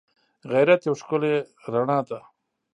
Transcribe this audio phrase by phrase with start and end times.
[0.51, 1.33] غیرت یوه ښکلی
[1.73, 2.19] رڼا ده